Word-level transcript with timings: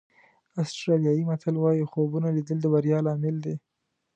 آسټرالیایي 0.61 1.23
متل 1.29 1.55
وایي 1.59 1.83
خوبونه 1.91 2.27
لیدل 2.37 2.57
د 2.61 2.65
بریا 2.73 2.99
لامل 3.05 3.35
دي. 3.45 3.55